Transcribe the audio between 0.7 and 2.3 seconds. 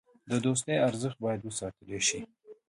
ارزښت باید وساتل شي.